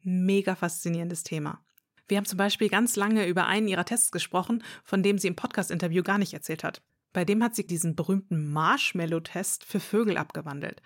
Mega 0.02 0.54
faszinierendes 0.54 1.22
Thema. 1.22 1.64
Wir 2.06 2.18
haben 2.18 2.26
zum 2.26 2.36
Beispiel 2.36 2.68
ganz 2.68 2.96
lange 2.96 3.26
über 3.26 3.46
einen 3.46 3.68
ihrer 3.68 3.86
Tests 3.86 4.12
gesprochen, 4.12 4.62
von 4.84 5.02
dem 5.02 5.16
sie 5.16 5.28
im 5.28 5.36
Podcast-Interview 5.36 6.02
gar 6.02 6.18
nicht 6.18 6.34
erzählt 6.34 6.64
hat. 6.64 6.82
Bei 7.14 7.24
dem 7.24 7.42
hat 7.42 7.54
sie 7.54 7.66
diesen 7.66 7.96
berühmten 7.96 8.52
Marshmallow-Test 8.52 9.64
für 9.64 9.80
Vögel 9.80 10.18
abgewandelt. 10.18 10.82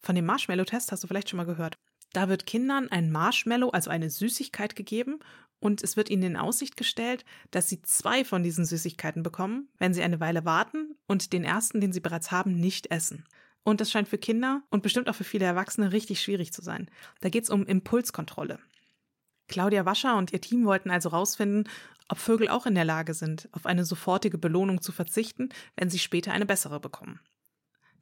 Von 0.00 0.14
dem 0.14 0.26
Marshmallow-Test 0.26 0.92
hast 0.92 1.02
du 1.02 1.08
vielleicht 1.08 1.30
schon 1.30 1.38
mal 1.38 1.46
gehört. 1.46 1.78
Da 2.14 2.28
wird 2.28 2.46
Kindern 2.46 2.88
ein 2.88 3.10
Marshmallow, 3.10 3.70
also 3.70 3.90
eine 3.90 4.08
Süßigkeit, 4.08 4.76
gegeben 4.76 5.18
und 5.58 5.82
es 5.82 5.96
wird 5.96 6.10
ihnen 6.10 6.22
in 6.22 6.36
Aussicht 6.36 6.76
gestellt, 6.76 7.24
dass 7.50 7.68
sie 7.68 7.82
zwei 7.82 8.24
von 8.24 8.44
diesen 8.44 8.64
Süßigkeiten 8.64 9.24
bekommen, 9.24 9.68
wenn 9.78 9.92
sie 9.92 10.02
eine 10.02 10.20
Weile 10.20 10.44
warten 10.44 10.94
und 11.08 11.32
den 11.32 11.42
ersten, 11.42 11.80
den 11.80 11.92
sie 11.92 11.98
bereits 12.00 12.30
haben, 12.30 12.54
nicht 12.54 12.90
essen. 12.92 13.24
Und 13.64 13.80
das 13.80 13.90
scheint 13.90 14.08
für 14.08 14.18
Kinder 14.18 14.62
und 14.70 14.84
bestimmt 14.84 15.08
auch 15.08 15.14
für 15.16 15.24
viele 15.24 15.44
Erwachsene 15.44 15.90
richtig 15.90 16.22
schwierig 16.22 16.52
zu 16.52 16.62
sein. 16.62 16.88
Da 17.20 17.30
geht 17.30 17.44
es 17.44 17.50
um 17.50 17.66
Impulskontrolle. 17.66 18.60
Claudia 19.48 19.84
Wascher 19.84 20.16
und 20.16 20.32
ihr 20.32 20.40
Team 20.40 20.66
wollten 20.66 20.90
also 20.90 21.10
herausfinden, 21.10 21.68
ob 22.08 22.18
Vögel 22.18 22.48
auch 22.48 22.66
in 22.66 22.76
der 22.76 22.84
Lage 22.84 23.12
sind, 23.12 23.48
auf 23.50 23.66
eine 23.66 23.84
sofortige 23.84 24.38
Belohnung 24.38 24.82
zu 24.82 24.92
verzichten, 24.92 25.48
wenn 25.74 25.90
sie 25.90 25.98
später 25.98 26.32
eine 26.32 26.46
bessere 26.46 26.78
bekommen. 26.78 27.18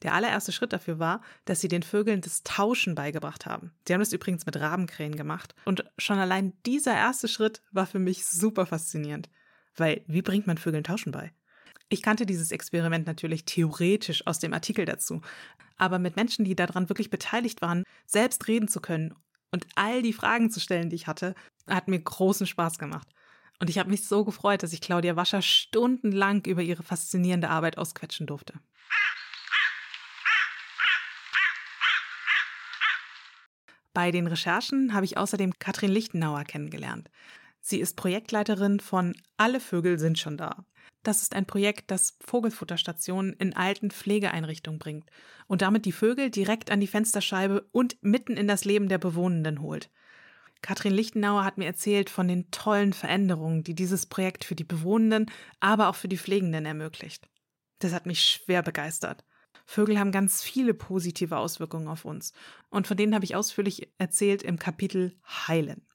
Der 0.02 0.14
allererste 0.14 0.52
Schritt 0.52 0.72
dafür 0.72 0.98
war, 0.98 1.22
dass 1.44 1.60
sie 1.60 1.68
den 1.68 1.82
Vögeln 1.82 2.20
das 2.20 2.42
Tauschen 2.42 2.94
beigebracht 2.94 3.46
haben. 3.46 3.72
Sie 3.86 3.94
haben 3.94 4.00
das 4.00 4.12
übrigens 4.12 4.46
mit 4.46 4.58
Rabenkrähen 4.58 5.16
gemacht. 5.16 5.54
Und 5.64 5.84
schon 5.98 6.18
allein 6.18 6.52
dieser 6.66 6.94
erste 6.94 7.28
Schritt 7.28 7.62
war 7.70 7.86
für 7.86 8.00
mich 8.00 8.26
super 8.26 8.66
faszinierend. 8.66 9.30
Weil, 9.76 10.02
wie 10.06 10.22
bringt 10.22 10.46
man 10.46 10.58
Vögeln 10.58 10.84
Tauschen 10.84 11.12
bei? 11.12 11.32
Ich 11.88 12.02
kannte 12.02 12.26
dieses 12.26 12.50
Experiment 12.50 13.06
natürlich 13.06 13.44
theoretisch 13.44 14.26
aus 14.26 14.38
dem 14.38 14.54
Artikel 14.54 14.84
dazu. 14.86 15.20
Aber 15.76 15.98
mit 15.98 16.16
Menschen, 16.16 16.44
die 16.44 16.56
daran 16.56 16.88
wirklich 16.88 17.10
beteiligt 17.10 17.62
waren, 17.62 17.84
selbst 18.06 18.48
reden 18.48 18.68
zu 18.68 18.80
können 18.80 19.14
und 19.50 19.66
all 19.74 20.02
die 20.02 20.12
Fragen 20.12 20.50
zu 20.50 20.58
stellen, 20.58 20.90
die 20.90 20.96
ich 20.96 21.06
hatte, 21.06 21.34
hat 21.68 21.88
mir 21.88 22.00
großen 22.00 22.46
Spaß 22.46 22.78
gemacht. 22.78 23.08
Und 23.60 23.70
ich 23.70 23.78
habe 23.78 23.90
mich 23.90 24.08
so 24.08 24.24
gefreut, 24.24 24.62
dass 24.62 24.72
ich 24.72 24.80
Claudia 24.80 25.14
Wascher 25.14 25.42
stundenlang 25.42 26.44
über 26.46 26.62
ihre 26.62 26.82
faszinierende 26.82 27.48
Arbeit 27.48 27.78
ausquetschen 27.78 28.26
durfte. 28.26 28.54
Bei 33.94 34.10
den 34.10 34.26
Recherchen 34.26 34.94
habe 34.94 35.04
ich 35.04 35.18
außerdem 35.18 35.58
Katrin 35.58 35.90
Lichtenauer 35.90 36.44
kennengelernt. 36.44 37.10
Sie 37.60 37.78
ist 37.78 37.96
Projektleiterin 37.96 38.80
von 38.80 39.14
Alle 39.36 39.60
Vögel 39.60 39.98
sind 39.98 40.18
schon 40.18 40.36
da. 40.36 40.64
Das 41.02 41.22
ist 41.22 41.34
ein 41.34 41.46
Projekt, 41.46 41.90
das 41.90 42.16
Vogelfutterstationen 42.20 43.34
in 43.34 43.54
alten 43.54 43.90
Pflegeeinrichtungen 43.90 44.78
bringt 44.78 45.10
und 45.46 45.62
damit 45.62 45.84
die 45.84 45.92
Vögel 45.92 46.30
direkt 46.30 46.70
an 46.70 46.80
die 46.80 46.86
Fensterscheibe 46.86 47.66
und 47.72 47.96
mitten 48.02 48.36
in 48.36 48.48
das 48.48 48.64
Leben 48.64 48.88
der 48.88 48.98
Bewohnenden 48.98 49.60
holt. 49.60 49.90
Katrin 50.62 50.94
Lichtenauer 50.94 51.44
hat 51.44 51.58
mir 51.58 51.66
erzählt 51.66 52.08
von 52.08 52.28
den 52.28 52.50
tollen 52.52 52.92
Veränderungen, 52.92 53.64
die 53.64 53.74
dieses 53.74 54.06
Projekt 54.06 54.44
für 54.44 54.54
die 54.54 54.64
Bewohnenden, 54.64 55.26
aber 55.58 55.88
auch 55.88 55.96
für 55.96 56.08
die 56.08 56.18
Pflegenden 56.18 56.64
ermöglicht. 56.66 57.28
Das 57.80 57.92
hat 57.92 58.06
mich 58.06 58.22
schwer 58.22 58.62
begeistert. 58.62 59.24
Vögel 59.72 59.98
haben 59.98 60.12
ganz 60.12 60.42
viele 60.42 60.74
positive 60.74 61.38
Auswirkungen 61.38 61.88
auf 61.88 62.04
uns. 62.04 62.34
Und 62.68 62.86
von 62.86 62.94
denen 62.94 63.14
habe 63.14 63.24
ich 63.24 63.34
ausführlich 63.34 63.90
erzählt 63.96 64.42
im 64.42 64.58
Kapitel 64.58 65.16
Heilen. 65.48 65.86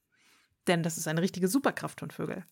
Denn 0.65 0.81
das 0.81 0.98
ist 0.98 1.07
eine 1.07 1.22
richtige 1.22 1.48
Superkraft 1.48 2.00
von 2.00 2.10
Vögeln. 2.10 2.43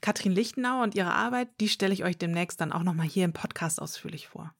Katrin 0.00 0.32
Lichtenauer 0.32 0.82
und 0.82 0.94
ihre 0.94 1.12
Arbeit, 1.12 1.48
die 1.60 1.68
stelle 1.68 1.92
ich 1.92 2.04
euch 2.04 2.16
demnächst 2.16 2.58
dann 2.62 2.72
auch 2.72 2.84
nochmal 2.84 3.06
hier 3.06 3.26
im 3.26 3.34
Podcast 3.34 3.82
ausführlich 3.82 4.28
vor. 4.28 4.54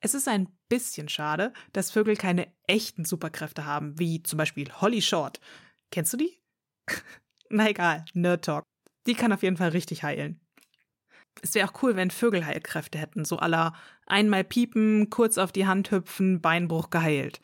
Es 0.00 0.14
ist 0.14 0.28
ein 0.28 0.48
bisschen 0.70 1.10
schade, 1.10 1.52
dass 1.74 1.90
Vögel 1.90 2.16
keine 2.16 2.50
echten 2.66 3.04
Superkräfte 3.04 3.66
haben, 3.66 3.98
wie 3.98 4.22
zum 4.22 4.38
Beispiel 4.38 4.72
Holly 4.72 5.02
Short. 5.02 5.40
Kennst 5.90 6.14
du 6.14 6.16
die? 6.16 6.41
Na 7.50 7.68
egal, 7.68 8.04
Nerd 8.14 8.44
Talk. 8.44 8.64
Die 9.06 9.14
kann 9.14 9.32
auf 9.32 9.42
jeden 9.42 9.56
Fall 9.56 9.70
richtig 9.70 10.02
heilen. 10.02 10.40
Es 11.40 11.54
wäre 11.54 11.68
auch 11.68 11.82
cool, 11.82 11.96
wenn 11.96 12.10
Vögel 12.10 12.44
Heilkräfte 12.44 12.98
hätten, 12.98 13.24
so 13.24 13.38
aller 13.38 13.74
einmal 14.06 14.44
piepen, 14.44 15.10
kurz 15.10 15.38
auf 15.38 15.50
die 15.52 15.66
Hand 15.66 15.90
hüpfen, 15.90 16.40
Beinbruch 16.40 16.90
geheilt. 16.90 17.40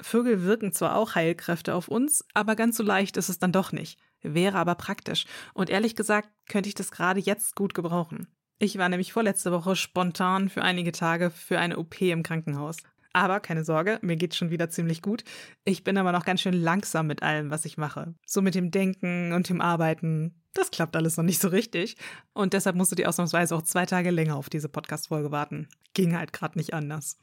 Vögel 0.00 0.42
wirken 0.42 0.72
zwar 0.72 0.96
auch 0.96 1.14
Heilkräfte 1.14 1.74
auf 1.74 1.88
uns, 1.88 2.24
aber 2.34 2.56
ganz 2.56 2.76
so 2.76 2.82
leicht 2.82 3.16
ist 3.16 3.28
es 3.28 3.38
dann 3.38 3.52
doch 3.52 3.72
nicht. 3.72 3.98
Wäre 4.22 4.58
aber 4.58 4.74
praktisch. 4.74 5.26
Und 5.52 5.70
ehrlich 5.70 5.96
gesagt 5.96 6.30
könnte 6.48 6.68
ich 6.68 6.74
das 6.74 6.90
gerade 6.90 7.20
jetzt 7.20 7.56
gut 7.56 7.74
gebrauchen. 7.74 8.28
Ich 8.58 8.78
war 8.78 8.88
nämlich 8.88 9.12
vorletzte 9.12 9.52
Woche 9.52 9.76
spontan 9.76 10.48
für 10.48 10.62
einige 10.62 10.92
Tage 10.92 11.30
für 11.30 11.58
eine 11.58 11.78
OP 11.78 12.00
im 12.00 12.22
Krankenhaus. 12.22 12.78
Aber 13.14 13.38
keine 13.38 13.64
Sorge, 13.64 14.00
mir 14.02 14.16
geht's 14.16 14.36
schon 14.36 14.50
wieder 14.50 14.70
ziemlich 14.70 15.00
gut. 15.00 15.22
Ich 15.64 15.84
bin 15.84 15.96
aber 15.96 16.10
noch 16.10 16.24
ganz 16.24 16.40
schön 16.40 16.52
langsam 16.52 17.06
mit 17.06 17.22
allem, 17.22 17.48
was 17.48 17.64
ich 17.64 17.78
mache. 17.78 18.12
So 18.26 18.42
mit 18.42 18.56
dem 18.56 18.72
Denken 18.72 19.32
und 19.32 19.48
dem 19.48 19.60
Arbeiten. 19.60 20.34
Das 20.52 20.72
klappt 20.72 20.96
alles 20.96 21.16
noch 21.16 21.24
nicht 21.24 21.40
so 21.40 21.46
richtig. 21.46 21.96
Und 22.32 22.54
deshalb 22.54 22.74
musst 22.74 22.90
du 22.90 22.96
dir 22.96 23.08
ausnahmsweise 23.08 23.54
auch 23.54 23.62
zwei 23.62 23.86
Tage 23.86 24.10
länger 24.10 24.34
auf 24.34 24.50
diese 24.50 24.68
Podcast-Folge 24.68 25.30
warten. 25.30 25.68
Ging 25.94 26.16
halt 26.16 26.32
gerade 26.32 26.58
nicht 26.58 26.74
anders. 26.74 27.16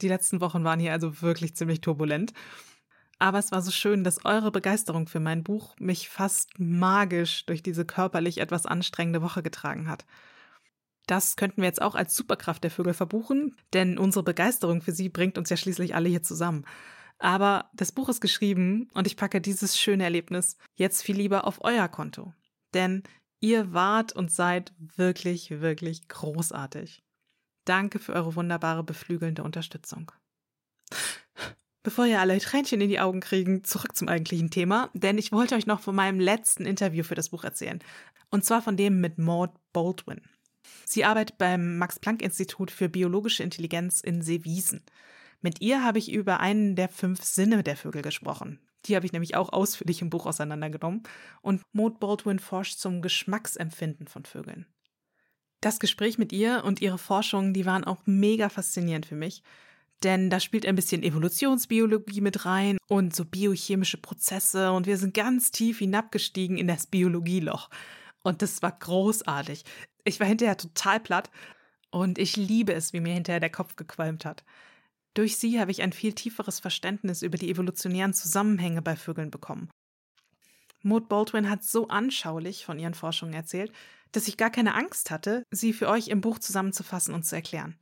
Die 0.00 0.08
letzten 0.08 0.40
Wochen 0.40 0.64
waren 0.64 0.80
hier 0.80 0.92
also 0.92 1.22
wirklich 1.22 1.54
ziemlich 1.54 1.80
turbulent. 1.80 2.32
Aber 3.20 3.38
es 3.38 3.52
war 3.52 3.62
so 3.62 3.70
schön, 3.70 4.02
dass 4.02 4.24
eure 4.24 4.50
Begeisterung 4.50 5.06
für 5.06 5.20
mein 5.20 5.44
Buch 5.44 5.76
mich 5.78 6.08
fast 6.08 6.58
magisch 6.58 7.46
durch 7.46 7.62
diese 7.62 7.84
körperlich 7.84 8.38
etwas 8.38 8.66
anstrengende 8.66 9.22
Woche 9.22 9.44
getragen 9.44 9.88
hat. 9.88 10.04
Das 11.06 11.36
könnten 11.36 11.62
wir 11.62 11.68
jetzt 11.68 11.82
auch 11.82 11.94
als 11.94 12.14
Superkraft 12.14 12.62
der 12.62 12.70
Vögel 12.70 12.94
verbuchen, 12.94 13.56
denn 13.72 13.98
unsere 13.98 14.22
Begeisterung 14.22 14.82
für 14.82 14.92
sie 14.92 15.08
bringt 15.08 15.36
uns 15.36 15.50
ja 15.50 15.56
schließlich 15.56 15.94
alle 15.94 16.08
hier 16.08 16.22
zusammen. 16.22 16.64
Aber 17.18 17.70
das 17.74 17.92
Buch 17.92 18.08
ist 18.08 18.20
geschrieben 18.20 18.88
und 18.94 19.06
ich 19.06 19.16
packe 19.16 19.40
dieses 19.40 19.78
schöne 19.78 20.04
Erlebnis 20.04 20.56
jetzt 20.74 21.02
viel 21.02 21.16
lieber 21.16 21.46
auf 21.46 21.62
euer 21.62 21.88
Konto. 21.88 22.32
Denn 22.74 23.02
ihr 23.40 23.72
wart 23.72 24.12
und 24.12 24.32
seid 24.32 24.72
wirklich, 24.78 25.50
wirklich 25.60 26.08
großartig. 26.08 27.02
Danke 27.64 27.98
für 27.98 28.12
eure 28.12 28.34
wunderbare, 28.34 28.82
beflügelnde 28.82 29.44
Unterstützung. 29.44 30.10
Bevor 31.84 32.06
ihr 32.06 32.20
alle 32.20 32.38
Tränchen 32.38 32.80
in 32.80 32.88
die 32.88 33.00
Augen 33.00 33.20
kriegen, 33.20 33.64
zurück 33.64 33.96
zum 33.96 34.08
eigentlichen 34.08 34.50
Thema, 34.50 34.90
denn 34.94 35.18
ich 35.18 35.32
wollte 35.32 35.56
euch 35.56 35.66
noch 35.66 35.80
von 35.80 35.96
meinem 35.96 36.20
letzten 36.20 36.64
Interview 36.64 37.02
für 37.02 37.16
das 37.16 37.30
Buch 37.30 37.42
erzählen. 37.42 37.80
Und 38.30 38.44
zwar 38.44 38.62
von 38.62 38.76
dem 38.76 39.00
mit 39.00 39.18
Maud 39.18 39.50
Baldwin. 39.72 40.22
Sie 40.84 41.04
arbeitet 41.04 41.38
beim 41.38 41.78
Max-Planck-Institut 41.78 42.70
für 42.70 42.88
biologische 42.88 43.42
Intelligenz 43.42 44.00
in 44.00 44.22
Seewiesen. 44.22 44.82
Mit 45.40 45.60
ihr 45.60 45.84
habe 45.84 45.98
ich 45.98 46.12
über 46.12 46.40
einen 46.40 46.76
der 46.76 46.88
fünf 46.88 47.22
Sinne 47.24 47.62
der 47.62 47.76
Vögel 47.76 48.02
gesprochen. 48.02 48.60
Die 48.86 48.96
habe 48.96 49.06
ich 49.06 49.12
nämlich 49.12 49.36
auch 49.36 49.52
ausführlich 49.52 50.02
im 50.02 50.10
Buch 50.10 50.26
auseinandergenommen. 50.26 51.02
Und 51.40 51.62
Maud 51.72 52.00
Baldwin 52.00 52.38
forscht 52.38 52.78
zum 52.78 53.02
Geschmacksempfinden 53.02 54.06
von 54.06 54.24
Vögeln. 54.24 54.66
Das 55.60 55.78
Gespräch 55.78 56.18
mit 56.18 56.32
ihr 56.32 56.64
und 56.64 56.80
ihre 56.80 56.98
Forschungen, 56.98 57.54
die 57.54 57.66
waren 57.66 57.84
auch 57.84 58.02
mega 58.06 58.48
faszinierend 58.48 59.06
für 59.06 59.14
mich. 59.14 59.42
denn 60.02 60.30
da 60.30 60.40
spielt 60.40 60.66
ein 60.66 60.74
bisschen 60.74 61.02
Evolutionsbiologie 61.02 62.20
mit 62.20 62.44
rein 62.44 62.78
und 62.88 63.14
so 63.14 63.24
biochemische 63.24 63.98
Prozesse 63.98 64.72
und 64.72 64.86
wir 64.86 64.98
sind 64.98 65.14
ganz 65.14 65.50
tief 65.50 65.78
hinabgestiegen 65.78 66.58
in 66.58 66.66
das 66.66 66.86
Biologieloch. 66.86 67.68
Und 68.22 68.42
das 68.42 68.62
war 68.62 68.72
großartig. 68.72 69.64
Ich 70.04 70.20
war 70.20 70.26
hinterher 70.26 70.56
total 70.56 71.00
platt 71.00 71.30
und 71.90 72.18
ich 72.18 72.36
liebe 72.36 72.72
es, 72.72 72.92
wie 72.92 73.00
mir 73.00 73.14
hinterher 73.14 73.40
der 73.40 73.50
Kopf 73.50 73.76
gequalmt 73.76 74.24
hat. 74.24 74.44
Durch 75.14 75.36
sie 75.36 75.60
habe 75.60 75.70
ich 75.70 75.82
ein 75.82 75.92
viel 75.92 76.14
tieferes 76.14 76.58
Verständnis 76.58 77.22
über 77.22 77.36
die 77.36 77.50
evolutionären 77.50 78.14
Zusammenhänge 78.14 78.82
bei 78.82 78.96
Vögeln 78.96 79.30
bekommen. 79.30 79.70
Maud 80.82 81.08
Baldwin 81.08 81.48
hat 81.48 81.62
so 81.62 81.88
anschaulich 81.88 82.64
von 82.64 82.78
ihren 82.78 82.94
Forschungen 82.94 83.34
erzählt, 83.34 83.72
dass 84.10 84.26
ich 84.26 84.36
gar 84.36 84.50
keine 84.50 84.74
Angst 84.74 85.10
hatte, 85.10 85.44
sie 85.50 85.72
für 85.72 85.88
euch 85.88 86.08
im 86.08 86.20
Buch 86.20 86.38
zusammenzufassen 86.38 87.14
und 87.14 87.24
zu 87.24 87.36
erklären. 87.36 87.76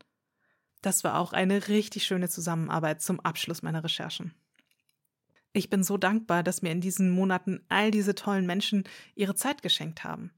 Das 0.82 1.04
war 1.04 1.18
auch 1.18 1.32
eine 1.32 1.68
richtig 1.68 2.04
schöne 2.04 2.28
Zusammenarbeit 2.28 3.00
zum 3.02 3.20
Abschluss 3.20 3.62
meiner 3.62 3.84
Recherchen. 3.84 4.34
Ich 5.52 5.68
bin 5.68 5.82
so 5.82 5.96
dankbar, 5.96 6.42
dass 6.42 6.62
mir 6.62 6.70
in 6.70 6.80
diesen 6.80 7.10
Monaten 7.10 7.64
all 7.68 7.90
diese 7.90 8.14
tollen 8.14 8.46
Menschen 8.46 8.84
ihre 9.14 9.34
Zeit 9.34 9.62
geschenkt 9.62 10.04
haben, 10.04 10.30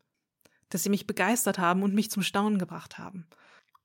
dass 0.73 0.83
sie 0.83 0.91
mich 0.91 1.07
begeistert 1.07 1.59
haben 1.59 1.83
und 1.83 1.95
mich 1.95 2.11
zum 2.11 2.23
Staunen 2.23 2.59
gebracht 2.59 2.99
haben. 2.99 3.27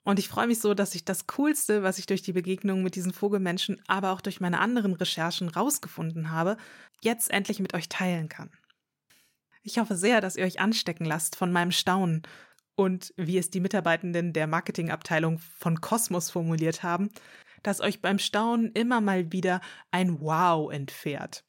Und 0.03 0.19
ich 0.19 0.29
freue 0.29 0.47
mich 0.47 0.59
so, 0.59 0.73
dass 0.73 0.95
ich 0.95 1.03
das 1.03 1.27
Coolste, 1.27 1.83
was 1.83 1.99
ich 1.99 2.05
durch 2.05 2.21
die 2.21 2.31
Begegnung 2.31 2.81
mit 2.81 2.95
diesen 2.95 3.11
Vogelmenschen, 3.11 3.81
aber 3.87 4.11
auch 4.11 4.21
durch 4.21 4.39
meine 4.39 4.59
anderen 4.59 4.93
Recherchen 4.93 5.49
rausgefunden 5.49 6.31
habe, 6.31 6.55
jetzt 7.01 7.29
endlich 7.29 7.59
mit 7.59 7.73
euch 7.73 7.89
teilen 7.89 8.29
kann. 8.29 8.49
Ich 9.63 9.79
hoffe 9.79 9.97
sehr, 9.97 10.21
dass 10.21 10.37
ihr 10.37 10.45
euch 10.45 10.61
anstecken 10.61 11.05
lasst 11.05 11.35
von 11.35 11.51
meinem 11.51 11.73
Staunen 11.73 12.21
und 12.77 13.13
wie 13.17 13.37
es 13.37 13.49
die 13.49 13.59
Mitarbeitenden 13.59 14.31
der 14.31 14.47
Marketingabteilung 14.47 15.39
von 15.39 15.81
Kosmos 15.81 16.31
formuliert 16.31 16.83
haben, 16.83 17.09
dass 17.63 17.81
euch 17.81 18.01
beim 18.01 18.17
Staunen 18.17 18.71
immer 18.71 19.01
mal 19.01 19.33
wieder 19.33 19.59
ein 19.91 20.21
Wow 20.21 20.71
entfährt. 20.71 21.43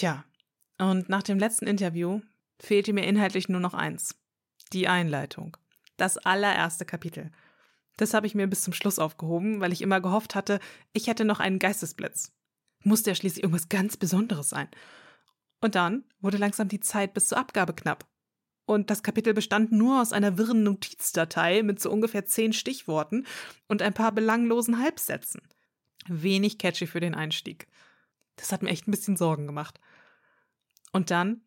Tja, 0.00 0.24
und 0.78 1.10
nach 1.10 1.22
dem 1.22 1.38
letzten 1.38 1.66
Interview 1.66 2.22
fehlte 2.58 2.94
mir 2.94 3.04
inhaltlich 3.04 3.50
nur 3.50 3.60
noch 3.60 3.74
eins. 3.74 4.18
Die 4.72 4.88
Einleitung. 4.88 5.58
Das 5.98 6.16
allererste 6.16 6.86
Kapitel. 6.86 7.30
Das 7.98 8.14
habe 8.14 8.26
ich 8.26 8.34
mir 8.34 8.46
bis 8.46 8.62
zum 8.62 8.72
Schluss 8.72 8.98
aufgehoben, 8.98 9.60
weil 9.60 9.74
ich 9.74 9.82
immer 9.82 10.00
gehofft 10.00 10.34
hatte, 10.34 10.58
ich 10.94 11.06
hätte 11.06 11.26
noch 11.26 11.38
einen 11.38 11.58
Geistesblitz. 11.58 12.32
Musste 12.82 13.10
ja 13.10 13.14
schließlich 13.14 13.42
irgendwas 13.42 13.68
ganz 13.68 13.98
Besonderes 13.98 14.48
sein. 14.48 14.68
Und 15.60 15.74
dann 15.74 16.04
wurde 16.22 16.38
langsam 16.38 16.68
die 16.68 16.80
Zeit 16.80 17.12
bis 17.12 17.28
zur 17.28 17.36
Abgabe 17.36 17.74
knapp. 17.74 18.08
Und 18.64 18.88
das 18.88 19.02
Kapitel 19.02 19.34
bestand 19.34 19.70
nur 19.70 20.00
aus 20.00 20.14
einer 20.14 20.38
wirren 20.38 20.62
Notizdatei 20.62 21.62
mit 21.62 21.78
so 21.78 21.90
ungefähr 21.90 22.24
zehn 22.24 22.54
Stichworten 22.54 23.26
und 23.68 23.82
ein 23.82 23.92
paar 23.92 24.12
belanglosen 24.12 24.78
Halbsätzen. 24.78 25.42
Wenig 26.08 26.56
catchy 26.56 26.86
für 26.86 27.00
den 27.00 27.14
Einstieg. 27.14 27.66
Das 28.36 28.50
hat 28.50 28.62
mir 28.62 28.70
echt 28.70 28.88
ein 28.88 28.92
bisschen 28.92 29.18
Sorgen 29.18 29.46
gemacht. 29.46 29.78
Und 30.92 31.10
dann 31.10 31.42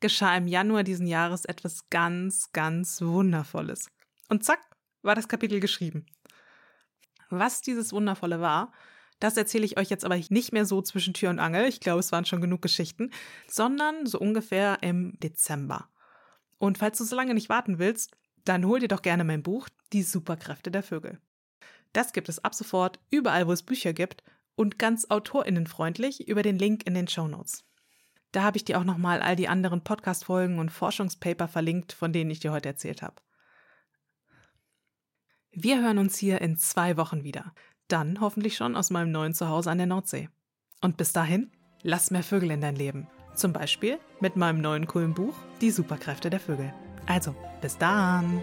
geschah 0.00 0.36
im 0.36 0.46
Januar 0.46 0.82
diesen 0.82 1.06
Jahres 1.06 1.44
etwas 1.44 1.88
ganz, 1.90 2.52
ganz 2.52 3.00
Wundervolles. 3.00 3.90
Und 4.28 4.44
zack, 4.44 4.60
war 5.02 5.14
das 5.14 5.28
Kapitel 5.28 5.60
geschrieben. 5.60 6.06
Was 7.28 7.60
dieses 7.60 7.92
Wundervolle 7.92 8.40
war, 8.40 8.72
das 9.18 9.36
erzähle 9.36 9.64
ich 9.64 9.78
euch 9.78 9.88
jetzt 9.88 10.04
aber 10.04 10.16
nicht 10.28 10.52
mehr 10.52 10.66
so 10.66 10.82
zwischen 10.82 11.14
Tür 11.14 11.30
und 11.30 11.38
Angel. 11.38 11.66
Ich 11.66 11.80
glaube, 11.80 12.00
es 12.00 12.12
waren 12.12 12.26
schon 12.26 12.40
genug 12.40 12.60
Geschichten, 12.60 13.10
sondern 13.48 14.06
so 14.06 14.18
ungefähr 14.18 14.78
im 14.82 15.18
Dezember. 15.20 15.88
Und 16.58 16.78
falls 16.78 16.98
du 16.98 17.04
so 17.04 17.16
lange 17.16 17.34
nicht 17.34 17.48
warten 17.48 17.78
willst, 17.78 18.12
dann 18.44 18.66
hol 18.66 18.80
dir 18.80 18.88
doch 18.88 19.02
gerne 19.02 19.24
mein 19.24 19.42
Buch 19.42 19.68
Die 19.92 20.02
Superkräfte 20.02 20.70
der 20.70 20.82
Vögel. 20.82 21.20
Das 21.92 22.12
gibt 22.12 22.28
es 22.28 22.44
ab 22.44 22.54
sofort 22.54 23.00
überall, 23.10 23.46
wo 23.46 23.52
es 23.52 23.62
Bücher 23.62 23.92
gibt 23.92 24.22
und 24.54 24.78
ganz 24.78 25.06
autorinnenfreundlich 25.06 26.28
über 26.28 26.42
den 26.42 26.58
Link 26.58 26.86
in 26.86 26.94
den 26.94 27.08
Show 27.08 27.26
Notes. 27.26 27.64
Da 28.36 28.42
habe 28.42 28.58
ich 28.58 28.66
dir 28.66 28.78
auch 28.78 28.84
nochmal 28.84 29.22
all 29.22 29.34
die 29.34 29.48
anderen 29.48 29.80
Podcast-Folgen 29.80 30.58
und 30.58 30.68
Forschungspaper 30.68 31.48
verlinkt, 31.48 31.94
von 31.94 32.12
denen 32.12 32.30
ich 32.30 32.38
dir 32.38 32.52
heute 32.52 32.68
erzählt 32.68 33.00
habe. 33.00 33.14
Wir 35.52 35.80
hören 35.80 35.96
uns 35.96 36.18
hier 36.18 36.42
in 36.42 36.58
zwei 36.58 36.98
Wochen 36.98 37.24
wieder. 37.24 37.54
Dann 37.88 38.20
hoffentlich 38.20 38.54
schon 38.54 38.76
aus 38.76 38.90
meinem 38.90 39.10
neuen 39.10 39.32
Zuhause 39.32 39.70
an 39.70 39.78
der 39.78 39.86
Nordsee. 39.86 40.28
Und 40.82 40.98
bis 40.98 41.14
dahin, 41.14 41.50
lass 41.80 42.10
mehr 42.10 42.22
Vögel 42.22 42.50
in 42.50 42.60
dein 42.60 42.76
Leben. 42.76 43.08
Zum 43.34 43.54
Beispiel 43.54 43.98
mit 44.20 44.36
meinem 44.36 44.60
neuen 44.60 44.86
coolen 44.86 45.14
Buch 45.14 45.34
Die 45.62 45.70
Superkräfte 45.70 46.28
der 46.28 46.40
Vögel. 46.40 46.74
Also, 47.06 47.34
bis 47.62 47.78
dann! 47.78 48.42